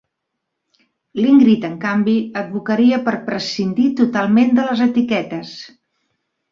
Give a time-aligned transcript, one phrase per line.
[1.19, 5.59] L'Ingrid, en canvi, advocaria per prescindir totalment de les etiquetes.